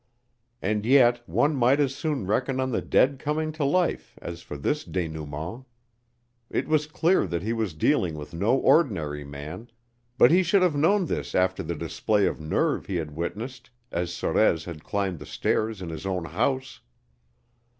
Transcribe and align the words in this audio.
And 0.63 0.83
yet 0.83 1.21
one 1.29 1.55
might 1.55 1.79
as 1.79 1.93
soon 1.93 2.25
reckon 2.25 2.59
on 2.59 2.71
the 2.71 2.81
dead 2.81 3.19
coming 3.19 3.51
to 3.51 3.63
life, 3.63 4.17
as 4.19 4.41
for 4.41 4.57
this 4.57 4.83
dénouement. 4.83 5.65
It 6.49 6.67
was 6.67 6.87
clear 6.87 7.27
that 7.27 7.43
he 7.43 7.53
was 7.53 7.75
dealing 7.75 8.15
with 8.15 8.33
no 8.33 8.57
ordinary 8.57 9.23
man, 9.23 9.69
but 10.17 10.31
he 10.31 10.41
should 10.41 10.63
have 10.63 10.75
known 10.75 11.05
this 11.05 11.35
after 11.35 11.61
the 11.61 11.75
display 11.75 12.25
of 12.25 12.39
nerve 12.41 12.87
he 12.87 12.95
had 12.95 13.15
witnessed 13.15 13.69
as 13.91 14.09
Sorez 14.11 14.63
had 14.65 14.83
climbed 14.83 15.19
the 15.19 15.27
stairs 15.27 15.83
in 15.83 15.89
his 15.89 16.07
own 16.07 16.25
house. 16.25 16.81